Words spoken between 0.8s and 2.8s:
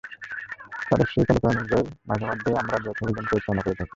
তাদের সেই তালিকা অনুযায়ী মাঝেমধ্যেই আমরা